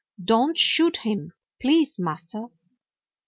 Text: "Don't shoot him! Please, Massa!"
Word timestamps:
"Don't 0.25 0.57
shoot 0.57 0.97
him! 0.97 1.31
Please, 1.59 1.99
Massa!" 1.99 2.47